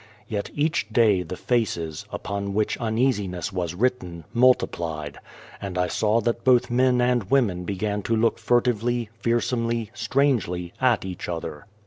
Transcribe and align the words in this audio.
Yet 0.27 0.49
each 0.55 0.87
day 0.91 1.21
the 1.21 1.37
faces, 1.37 2.07
upon 2.11 2.55
which 2.55 2.73
269 2.73 2.81
A 2.81 2.81
World 2.81 2.91
uneasiness 3.37 3.53
was 3.53 3.75
written, 3.75 4.23
multiplied; 4.33 5.19
and 5.61 5.77
I 5.77 5.89
saw 5.89 6.19
that 6.21 6.43
both 6.43 6.71
men 6.71 6.99
and 6.99 7.29
women 7.29 7.65
began 7.65 8.01
to 8.09 8.15
look 8.15 8.39
fur 8.39 8.61
tively, 8.61 9.09
fearsomely, 9.19 9.91
strangely, 9.93 10.73
at 10.81 11.05
each 11.05 11.29
other. 11.29 11.67